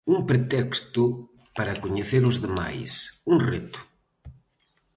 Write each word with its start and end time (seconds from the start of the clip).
Un 0.13 0.19
pretexto 0.29 1.03
para 1.57 1.79
coñecer 1.83 2.21
os 2.31 2.37
demais, 2.45 2.91
un 3.31 3.37
reto. 3.51 3.79